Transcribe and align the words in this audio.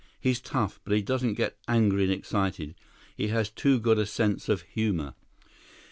He's 0.19 0.41
tough, 0.41 0.79
but 0.83 0.95
he 0.95 1.03
doesn't 1.03 1.35
get 1.35 1.59
angry 1.67 2.05
and 2.05 2.11
excited. 2.11 2.73
He 3.15 3.27
has 3.27 3.51
too 3.51 3.79
good 3.79 3.99
a 3.99 4.07
sense 4.07 4.49
of 4.49 4.63
humor." 4.63 5.13